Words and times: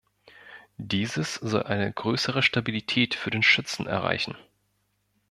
Dieses 0.79 1.35
soll 1.35 1.61
eine 1.61 1.93
größere 1.93 2.41
Stabilität 2.41 3.13
für 3.13 3.29
den 3.29 3.43
Schützen 3.43 3.85
erreichen. 3.85 4.35